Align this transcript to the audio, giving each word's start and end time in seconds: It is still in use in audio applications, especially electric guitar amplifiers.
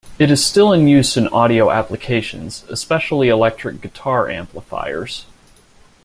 It 0.17 0.31
is 0.31 0.43
still 0.43 0.73
in 0.73 0.87
use 0.87 1.15
in 1.15 1.27
audio 1.27 1.69
applications, 1.69 2.63
especially 2.69 3.29
electric 3.29 3.81
guitar 3.81 4.27
amplifiers. 4.29 5.27